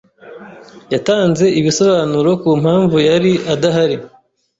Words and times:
Yatanze 0.93 1.45
ibisobanuro 1.59 2.29
ku 2.41 2.49
mpamvu 2.61 2.97
yari 3.09 3.31
adahari. 3.53 3.97